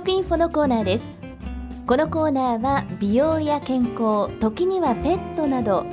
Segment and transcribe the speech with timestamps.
[0.00, 1.20] 得インフォのコーナーです。
[1.88, 5.86] このコーナーは美容や健康時にはペットなど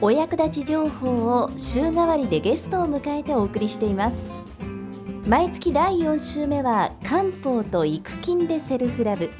[0.00, 4.32] お役立ち情報を週替わりでゲストを迎えてお送りしています。
[5.26, 9.30] 毎月第4週目は漢方と育菌でセルフラブ。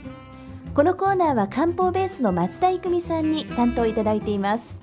[0.74, 4.82] このコーナーは漢方ベースの松田育美さんに担当いただいています。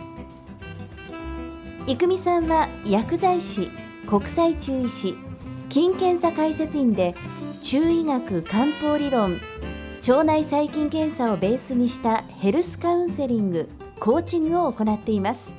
[1.85, 3.69] 育美さんは薬剤師
[4.07, 5.15] 国際中医師
[5.69, 7.13] 菌検査解説員で
[7.61, 9.39] 中医学漢方理論。
[10.07, 13.68] 腸内細菌検査をベースにしたヘルスカウンセリング
[14.00, 15.56] コーチングを行っています。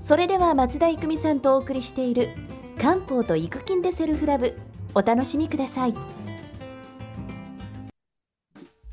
[0.00, 2.30] それでは松田育美さんとお送りしている
[2.78, 4.58] 漢方と育菌でセルフラブ。
[4.94, 5.94] お楽しみください。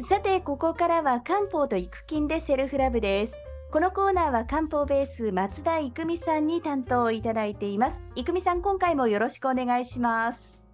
[0.01, 3.39] さてここからは漢方と育菌でセルフラブです。
[3.71, 8.03] このコーナーは漢方ベース松田育美さんに担当いただいています。
[8.15, 10.64] 育美さん今回もよろしくお願いします。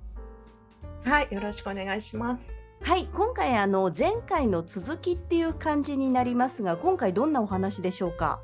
[1.05, 2.61] はいよろしくお願いします。
[2.81, 8.39] はい今回あの前回の続きっていう感じになりますが今回どんなお話でしょうか？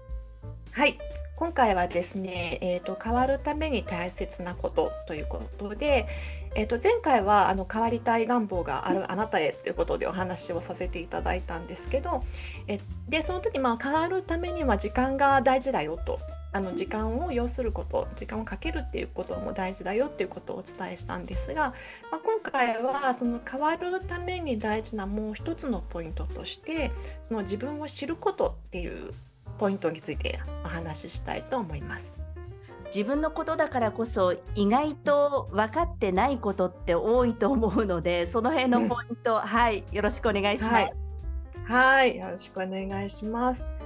[0.71, 0.99] はい
[1.35, 6.07] 今回はですね、えーと、変わるために大切なことということで、
[6.55, 12.21] えーと、前回はあの変わりたい願望があるあなたへということでお話をさせていただいたんですけど
[12.67, 16.19] えでその時まあ変わるためには時間が大事だよと
[16.57, 21.75] あの時間を要すること時間をかけるっていうことも大事だよっていうことをお伝えしたんですが、
[22.11, 26.89] まあ、今回はその変わるために大事なもう一つのポイントとして
[27.21, 29.13] その自分を知ることっていう
[29.59, 32.15] ポイントについてお話ししたいと思います。
[32.87, 40.73] 自分のことだからこそ意外と分かってないことって多いと思うのでその辺のポイント、うん、はいよろしくお願いします。
[40.73, 40.93] はい、
[41.65, 43.76] はい、よろしくお願いします。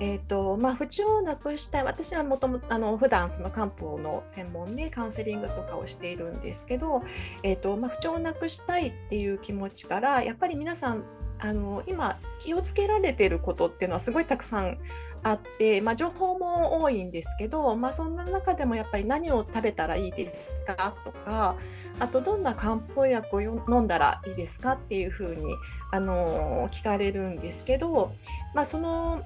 [0.00, 7.02] えーとまあ、不調をなくしたい私はもともとあの普段その漢方の専門でカウンセリングとかをしているんですけど、
[7.42, 11.04] えーとまあ、不調をなくしたいっていう気持ちからやっぱり皆さん
[11.38, 14.78] あの今気をつけられてることっていうのはすごいたくさん
[15.24, 21.56] あって、まあ、情報も多いんですけど、まあ、そんな中でもやっぱり何を食べたらいいですかとか
[21.98, 25.54] あとどんな漢方薬を飲んだらいいですかっていうふうに、
[25.92, 28.12] あの聞かれるんですけど、
[28.52, 29.22] まあ、その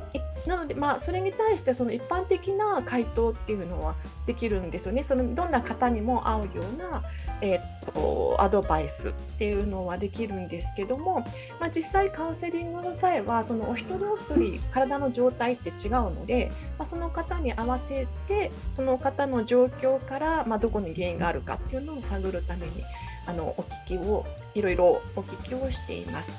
[0.47, 5.03] なので、まあ、それに対してその一般的な回答っていうのはできるんですよね。
[5.03, 7.03] そのどんな方にも合うような、
[7.41, 11.21] えー、っとアドバイスっていうのはできるんですけども、
[11.61, 22.85] まあ、実際カウンセリングの際はそのお一人お一人体の状態って違うので、まあ、その方に合わせてその方の状況から、まあ、どこに原因があるかっていうのを探るために
[23.27, 26.39] あのお聞きをいろいろお聞きをしています。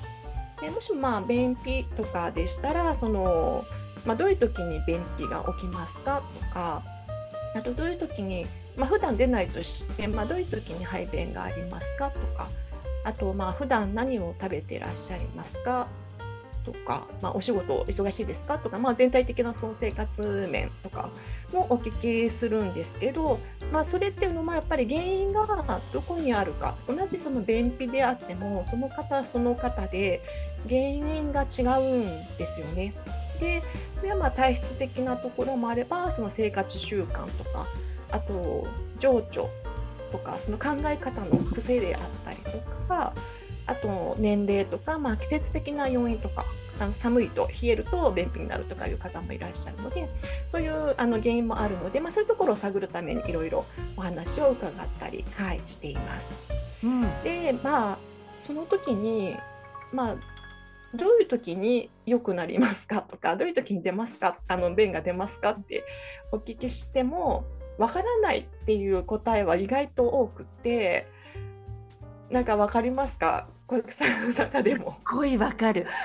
[0.61, 3.63] でもしまあ便秘とかでしたらその、
[4.05, 6.83] まあ、どういう時に便秘が起きますかとか
[7.55, 8.45] あとどういう時に、
[8.77, 12.47] まあ普段出ないとして、まあ、どういう時に排便がありますかとか
[13.03, 15.87] あとまあ普段何を食べてらっしゃいますか？
[16.65, 18.59] とか、まあ、お仕事忙しいですか？
[18.59, 21.09] とか、まあ、全体的なその生活面とか
[21.53, 23.39] もお聞きするんですけど、
[23.71, 25.47] まあ、それっていうのはやっぱり原因が
[25.93, 30.21] どこにあるか同じその便秘であってもその方その方で
[30.67, 32.93] 原因が違うんですよね。
[33.39, 33.63] で
[33.93, 37.67] それはまあ体質的なところもあればその生活習慣とか
[38.11, 38.67] あと
[38.99, 39.49] 情緒
[40.11, 42.51] とかその考え方の癖であったりと
[42.87, 43.13] か
[43.67, 46.43] あと年齢とか、まあ、季節的な要因とか
[46.79, 50.09] あの寒いと冷えると便秘になるとかいう方もいらっしゃるので
[50.45, 53.65] そういうあの原因もあるので、まあ、そういうところを探るためにいろいろ
[53.97, 56.33] お話を伺ったり、はい、しています。
[56.83, 57.97] うん、でまあ
[58.37, 59.35] その時に
[59.91, 60.15] まあ
[60.95, 65.83] どういう時に良くなりますかとかどういう時に出ますかあの便が出ますかって
[66.31, 67.45] お聞きしても
[67.79, 71.07] わからないっていう答えは意外と多くて
[72.29, 73.47] なんかわかりますか？
[73.65, 74.97] 小池さんの中でも。
[75.07, 75.87] すわかる。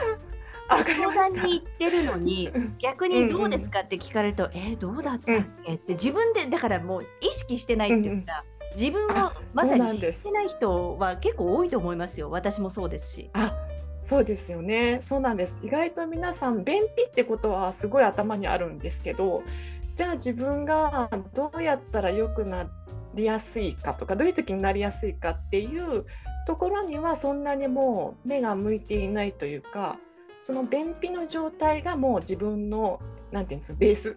[0.68, 5.74] 相談に行ってるのに逆にどうですかって聞かれると、うんうん、えー、どうだったっけ？
[5.74, 13.30] って自分でだからもう意識してないっていうか、うんうん、自分をまさに知ってない人は結構多いと思いますよ私もそうですし。
[13.34, 13.54] あ
[14.00, 14.98] そうですよね。
[15.00, 15.66] そうなんです。
[15.66, 19.42] 意外と皆さん便秘ってことはすごい頭にあるんですけど
[19.94, 22.66] じゃあ自分がどうやったら良くな
[23.14, 26.04] りやすいかとかどういう時になりやすいかっていう
[26.46, 29.98] ところにはそんなにもう目が向いていないというか
[30.40, 33.00] その便秘の状態がもう自分の
[33.30, 34.16] 何て言うんですかベース。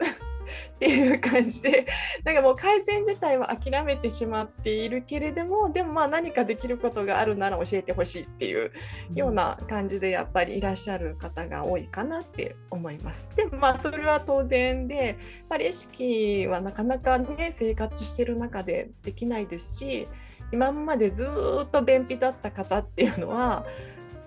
[0.76, 1.86] っていう感じで
[2.24, 8.72] なんかもう改善自体は諦めてしまっているけれどもでもまあ何かできることがあるなら教えてほしいっていう
[9.14, 13.30] ような感じでやっぱりいらっしゃる方が多いかなって思います。
[13.36, 15.16] でもまあそれは当然でやっ
[15.50, 20.08] ぱり意識はなかなかね生活してる中でできないですし
[20.52, 21.28] 今までず
[21.66, 23.66] っと便秘だった方っていうのは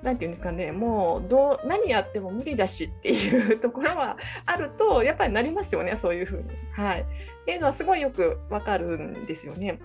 [0.02, 4.16] 何て言うんですかねもうどう何やっても無理だしっていうところは
[4.46, 6.48] あると やっぱりなりますよねそういうふうに。
[6.72, 7.04] はい、っ
[7.44, 9.78] ていうのはすごいよくわかるんですよね。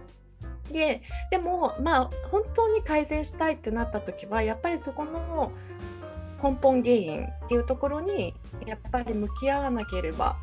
[0.71, 5.51] ででもまあ本当に改善したいってなった時はやっぱりそこの
[6.41, 8.33] 根本原因っていうところに
[8.65, 10.37] やっぱり向き合わなければ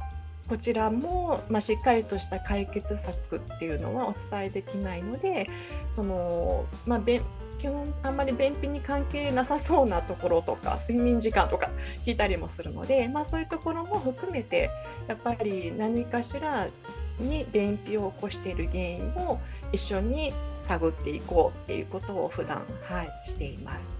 [0.48, 5.48] こちらも、まあ、しっかりとした解決策っていうのはお伝えできないので
[5.90, 6.98] その、まあ、
[7.58, 11.70] 基本あんまり便秘に関係なさそうなところとか睡眠時間とか
[12.04, 14.70] 聞いたりもするので、まあ、そういうところも含めて
[15.06, 16.66] やっぱり何かしら
[17.18, 19.40] に便秘を起こしている原因を
[19.72, 23.94] 一緒に探っていこうっていうことを普段はいしています。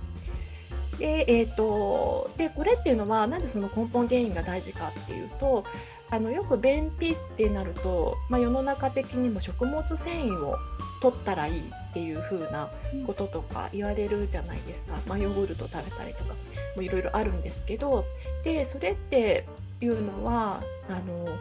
[0.98, 5.64] で,、えーと、でこれっていうのはなんでその根本原因が大事かっていうと
[6.10, 10.58] あのよく便秘ってなると、まあ、世の中的にも食物繊維を
[11.00, 11.62] 取ったらいい
[11.92, 12.70] っていう風な
[13.06, 16.34] こととか言われるじゃないですか、まあ、ヨーグルト食べたりとか
[16.74, 18.04] もいろいろあるんですけど。
[18.42, 19.44] でそれって
[19.80, 21.36] いうのはあの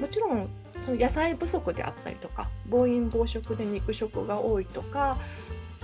[0.00, 0.48] もちろん
[0.78, 5.16] その野菜不足であったりとか暴飲暴食で肉食が多いとか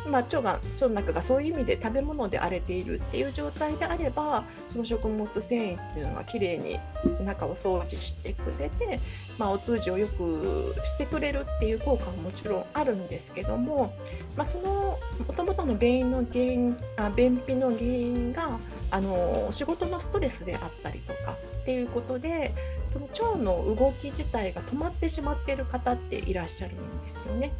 [0.06, 6.78] まあ、腸が腸の中がそういう意味で食べ物で荒れているっていう状態であればその食物繊維っていうのはきれいに
[7.24, 9.00] 中を掃除してくれて、
[9.38, 13.94] まあ、お通じをよくしてくれるっていう効果ももちろんあるんですけども、
[14.36, 18.58] まあ、そのもともとの原因の原因あ便秘の原因が
[18.90, 22.52] あの仕事のストレスであったりとかっていうことで
[22.88, 27.52] その腸の動き自体が止まってしまっている方っていらっしゃるんですよね。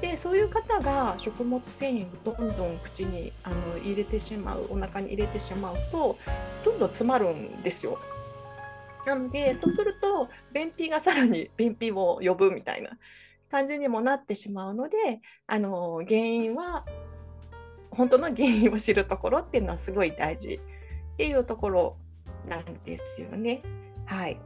[0.00, 6.16] でそういう方が食物繊維をどんどん口にあの入れてしまうお腹に入れてしまうと
[6.64, 7.98] どんどん詰まるんですよ。
[9.06, 12.90] なのでそうすると便秘がさらに便秘を呼ぶみたいな
[13.50, 16.84] 感じにもなってしまうのであの原因は
[17.90, 20.60] 本当の原因を知るところっていうのはすごい大事
[21.14, 21.96] っていうところ
[22.48, 23.62] なんですよね。
[24.06, 24.38] はい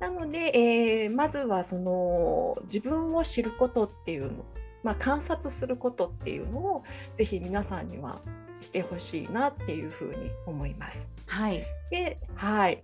[0.00, 4.44] なので、えー、まずはその自分を知ることっていうの、
[4.82, 6.84] まあ、観察することっていうのを
[7.14, 8.20] ぜひ皆さんには
[8.60, 11.08] してほしいなっていうふうに思います。
[11.26, 12.82] はい、で,、はい、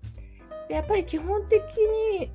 [0.68, 1.62] でやっぱり基本的
[2.18, 2.30] に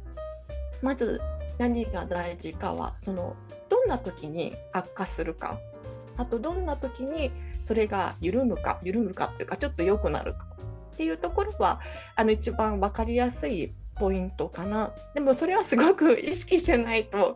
[0.82, 1.22] まず
[1.58, 3.36] 何が大事かはその
[3.70, 5.60] どんな時に悪化するか。
[6.18, 7.32] あとどんな時に
[7.62, 10.48] それが緩むか緩むかというかちょっと良くなるか
[10.94, 11.80] っていうところは
[12.16, 14.94] あの一番分かりやすいポイントかな。
[15.14, 17.36] でもそれはすごく意識してないと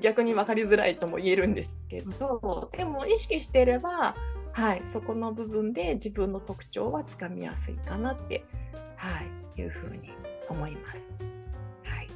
[0.00, 4.14] 逆に分かりづらいとも言えるんですけどでも意識してれば、
[4.52, 8.44] はい、そこの部分で自分の特徴はつかみやすいかなって、
[8.96, 9.08] は
[9.56, 10.10] い、いうふうに
[10.48, 11.14] 思います。
[11.84, 12.08] はい。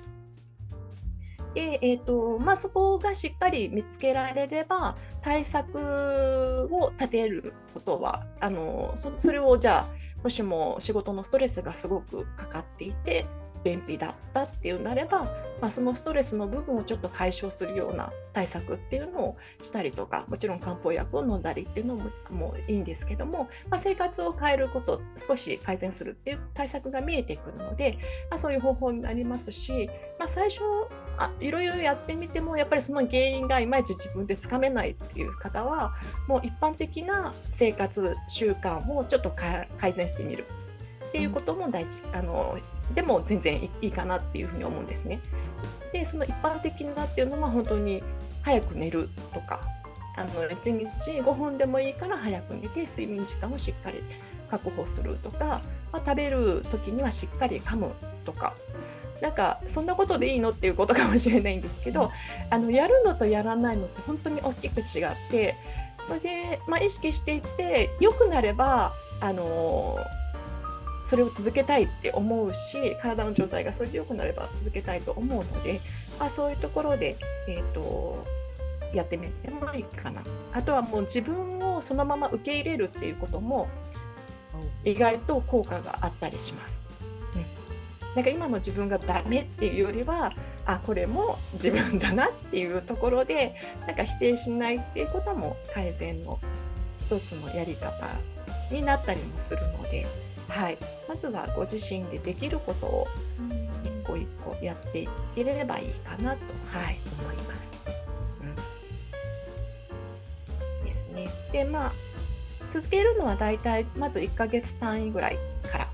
[1.54, 9.86] でえーとまあ、そこがしっかり見つけられれば対策を立てることはあのそそれをじゃあ
[10.22, 13.26] もしも仕事のストレスがすごくかかっていて
[13.68, 15.24] 便秘だったっていうなれば、
[15.60, 27.98] まあ、そのストレスの部分をちょっと解消するような対策っていうのをしたりとかもちろん漢方薬を飲んだりっていうのももういいんですけども、まあ、生活を変えること少し改善するっていう対策が見えてくるので、
[28.30, 30.62] まあ、そういう方法になりますし、まあ、最初
[31.18, 35.92] あいろいろやってみてもやっぱりその原因がいまいち自分でつかめないっていう方は
[36.26, 40.46] もう一般的な生活習慣をちょっと改善してみる
[41.08, 42.58] っていうことも大事、うん、あの
[42.94, 45.20] でも全然いいかなっていうふうに思うんですね。
[45.92, 48.02] でその一般的なっていうのは本当に
[48.42, 49.60] 早く寝るとか
[50.16, 54.02] あの1日5分でもいいから早く寝て睡眠時間をしっかり
[54.50, 57.92] 確保するとか、まあ、食べる時にはしっかり噛む
[58.24, 58.54] とか
[59.20, 62.10] なんかそんなことでいいのっていうことかもしれないんですけど
[62.50, 64.86] あのやるのとやらないのって本当に大きく違っ
[65.30, 65.56] て
[66.06, 69.98] それで、まあ、意識していって良くなればあの
[71.08, 75.80] それを続けたいって思うし体の状態がそれで良くなれば続けたいと思うので、
[76.20, 77.16] まあ、そういうところで、
[77.48, 78.26] えーと、
[78.92, 80.22] やってみてもいいかな。
[80.52, 83.68] あとはもう自分をそのまま受け入れるっていうことも
[84.84, 86.84] 意外と効果があったりします。
[87.32, 90.34] うん、なんか今の自分がダメっていうよりは
[90.66, 93.54] あこれも自分だなっていうところで
[93.86, 96.38] なんか否定しないっていうことも改善の
[96.98, 97.94] 一つのやり方
[98.70, 100.27] になったりもするので。
[100.48, 100.78] はい、
[101.08, 103.08] まずはご自身でできることを
[103.84, 106.38] 一個一個やっていければいいかなと、
[106.72, 107.72] はい、思います。
[110.84, 111.28] ですね。
[111.52, 111.92] でまあ
[112.68, 115.38] 続けるのはだいたいまず1ヶ月単位ぐらい
[115.70, 115.88] から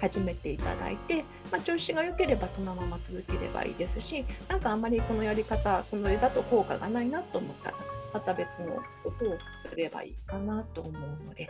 [0.00, 7.76] 始めていただいて、まあ、調子が良ければそのまま続ければいいですしなんかあんまりこのやり方このだと効果がないなと思ったら
[8.14, 11.48] また別のことをすればいいかなと思うので、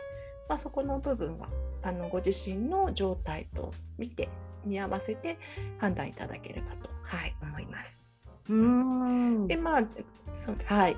[0.49, 1.47] まあ、そこの部分は
[1.83, 4.29] あのご自身の状態と見て
[4.65, 5.37] 見合わせて
[5.79, 8.05] 判断いただければと、はい、思います。
[8.49, 9.83] うんでまあ
[10.31, 10.97] そうはい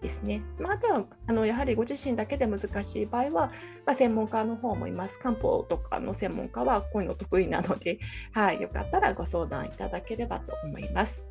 [0.00, 0.42] ですね。
[0.58, 3.52] まあ、あとはあのやはりご自身だけで難しい場合は、ま
[3.86, 5.18] あ、専門家の方もいます。
[5.18, 7.98] 漢方とかの専門家はこういうの得意なので、
[8.32, 11.26] はい、よかったらご相談いただければと思います。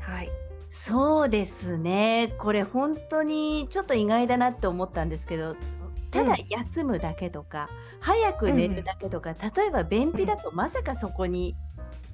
[0.00, 0.30] はい。
[0.70, 2.34] そうですね。
[2.38, 5.56] これ本当にちょっと意外だなって思ったんですけど、
[6.10, 7.68] ただ休むだけとか、
[8.00, 11.56] 早く寝るだけとか、例えば便秘だとまさかそこに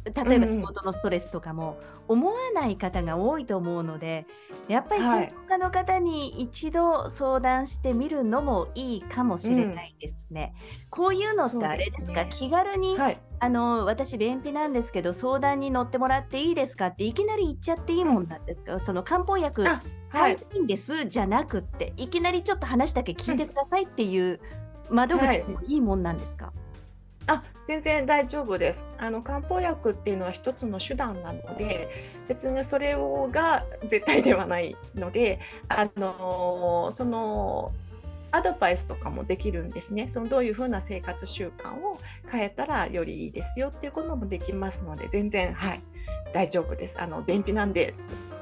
[0.05, 4.27] 例えば仕事のストレスとかも思わない方が多いと思うので
[4.69, 10.55] やっぱり専門家の方に一度相談してみるのもいいかもしれないですね。
[10.83, 19.67] うん、こういうのってあれですか、ね、気軽に、はい、あの私便秘なんですけど相談に乗ってもらっていいですかっていきなり言っちゃっていいもんなんですか、うん、その漢方薬
[20.09, 20.39] はい。
[20.55, 24.41] いんです、じゃなくっていきなりちょっと話だけ聞いてくださいっていう
[24.89, 26.55] 窓口もいいもんなんですか、はい
[27.27, 28.91] あ全然大丈夫です。
[28.99, 31.89] あの漢方薬っていうのは一つの手段なので
[32.29, 37.73] 別にそれをが絶対ではないのであのその
[38.35, 40.09] アドバイスとかもできるんですね。
[40.09, 41.99] そのどういうふうな生活習慣を
[42.31, 45.81] 変えたらよりいいですよっていうこともできますので全然はい
[46.33, 47.01] 大丈夫です。
[47.01, 47.95] あの便秘なんで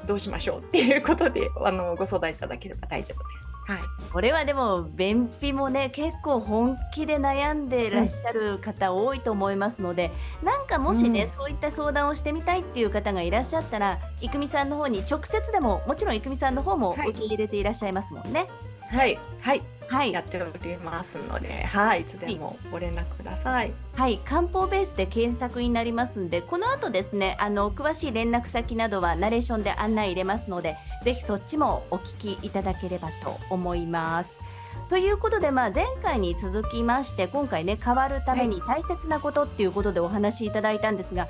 [0.05, 3.47] どうしましょうっていうことで あのご相談いただければ大丈夫です。
[3.65, 3.79] はい、
[4.11, 18.49] これはでも便秘もね結構本気で悩んでらっしゃる方多いと思いますので、うん、なんかもしね、うん、そういった相談をしてみたいっていう方がいらっしゃったら郁美さんの方に直接でももちろん郁美さんの方も受け入れていらっしゃいますもんね。
[18.89, 19.61] はい、はいはい、
[20.11, 23.71] やっておりますので、はい、いつでもご連絡ください。
[23.95, 34.41] はい、漢方ベースで検索になりますんで、この後ですね、あの詳しい連絡先などはナレーションで案内入れますので、ぜひそっちもお聞きいただければと思います。
[34.89, 41.27] ということで、まあ、前回に続きまして今回ね変わるために大切なことっていうことでお話しいただいたんですが、は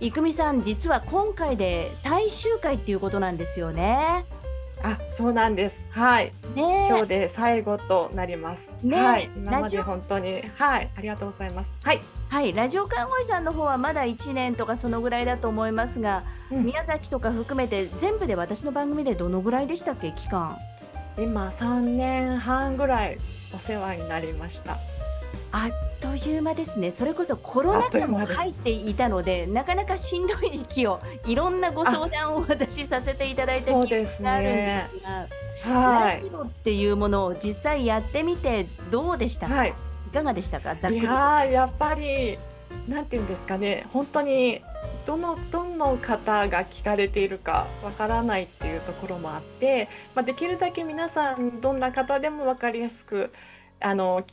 [0.00, 4.24] い、郁美さん実は今回で最終回っていうことなんですよね。
[4.84, 5.88] あ、そうなんです。
[5.92, 6.26] はい。
[6.54, 8.76] ね、今日で最後となります。
[8.82, 9.30] ね、はい。
[9.34, 11.72] 今まで本当に、はい、ありがとうございます。
[11.82, 12.00] はい。
[12.28, 20.12] はい、ラジオ看護師さんの方はまだ1年とかそのぐらいだと思いますが、うん、宮崎とか含めて全部で私の番組でどのぐらいでしたっけ？
[20.12, 20.58] 期間？
[21.16, 23.18] 今3年半ぐらい
[23.54, 24.76] お世話になりました。
[25.56, 26.90] あっという間ですね。
[26.90, 34.90] それこそコロナ禍も入っていたので、なかなかしんどい時期をいろんなご相談を私させていただいた気があるんですが、ね、
[35.62, 39.54] はい、ラジオっていうものを実際やってみてどうでしたか？
[39.54, 40.74] はい、いかがでしたか？
[40.74, 41.00] ざっくり。
[41.02, 42.36] いややっぱり
[42.88, 43.86] なんていうんですかね。
[43.92, 44.60] 本当に
[45.06, 53.32] どのどの方が聞かれているかわからないっていうところもあって、まあ、できるだけ皆さんどんな方でも分かりやすく
[53.80, 54.24] あの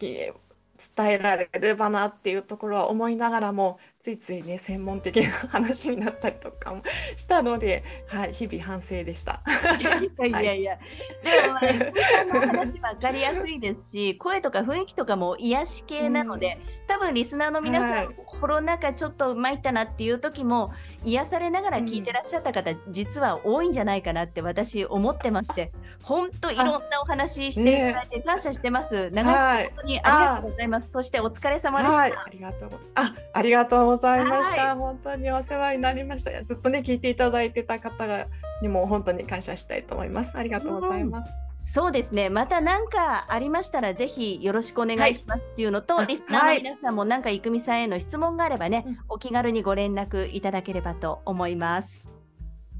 [0.95, 6.81] 伝えられればなっていうところは思いながらもついついね専門的な話になったりとかも
[7.15, 9.41] したので、はい、日々反省でした。
[9.79, 10.77] いやいやいや、
[11.23, 16.81] でも、まあ、の話分かりやすいですし声とか雰囲気とかも癒し系なので、うん。
[16.87, 20.73] 多分リスナーの皆さん、はい、コロナ禍ちょっと参ったなっていう時も
[21.05, 25.71] 癒されながら聞いてらっしゃった方、うん、実は多いんじゃないかなって私思ってまして
[26.03, 29.09] 本当いろんなお話していただいて感謝してます。
[29.11, 29.65] 長い。
[29.67, 30.89] 本当にありがとうございます。
[30.89, 31.95] そしてお疲れ様でした。
[31.95, 34.75] はい、ありがとうあありがとうございました。
[34.75, 36.31] 本当にお世話になりました。
[36.43, 38.25] ずっとね聞いていただいてた方が
[38.63, 40.37] にも本当に感謝したいと思います。
[40.37, 41.31] ありがとうございます。
[41.45, 42.29] うんそうですね。
[42.29, 52.13] また何かありましたら、ぜひよろしくお願いしますっていうのと、はい、リスナーの皆さんも何か郁美さんへの質問があればね、お気軽にご連絡いただければと思います。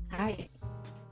[0.10, 0.52] はい。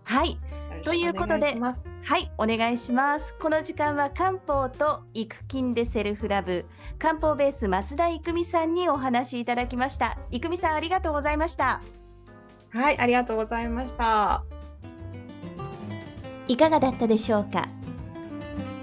[0.04, 0.38] はい。
[0.84, 1.58] ということで、
[2.04, 3.36] はい、お願いします。
[3.40, 6.66] この時間は漢方と育金でセルフラブ、
[6.98, 10.18] 漢方ベース松田育美さんにお話いただきました。
[10.32, 11.82] 育美さんありがとうございました。
[12.72, 14.44] はい、ありがとうございました。
[16.48, 17.68] いかがだったでしょうか？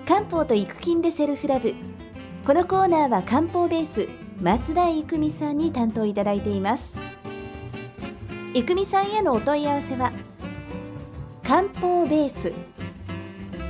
[0.07, 1.75] 漢方と育金でセルフラブ
[2.47, 4.09] このコーナーは漢方ベース
[4.41, 6.97] 松田育美さんに担当いただいています
[8.55, 10.13] 育美さんへのお問い合わせは
[11.47, 12.53] 漢方ベース。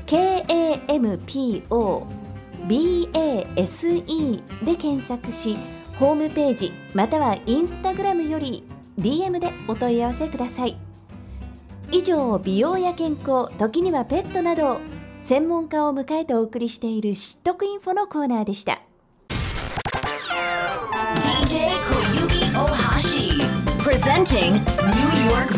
[0.06, 2.06] KAMPO
[2.66, 5.58] BASE で検索し
[5.98, 8.64] ホームページまたはインスタグラムより
[8.98, 10.78] DM でお問い合わせください。
[11.92, 14.80] 以上美容や健康時にはペットなど
[15.20, 18.80] 専門家を迎えてお送りしている知得インフォのコーナーでした。
[21.16, 23.42] DJ 小雪 Ohashi
[23.78, 24.60] Presenting New
[25.30, 25.52] York